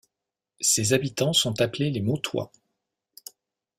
Ses 0.61 0.93
habitants 0.93 1.31
sont 1.31 1.61
appelés 1.61 1.91
les 1.91 2.01
Mottois. 2.01 2.51